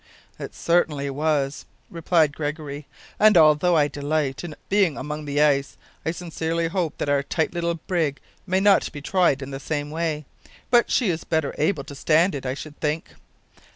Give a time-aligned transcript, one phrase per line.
[0.39, 2.87] "It certainly was," replied Gregory;
[3.19, 7.53] "and although I delight in being among the ice, I sincerely hope that our tight
[7.53, 10.25] little brig may not be tried in the same way.
[10.71, 13.09] But she is better able to stand it, I should think."